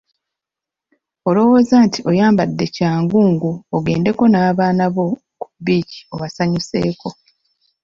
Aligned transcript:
Olowooza 1.27 1.75
nti 1.85 1.99
oyambadde 2.09 2.65
kyangungu 2.75 3.51
ogendeko 3.77 4.23
n’abaana 4.29 4.85
bo 4.95 5.05
ku 5.39 5.47
bbiici 5.53 5.99
obasanyuseeko. 6.13 7.09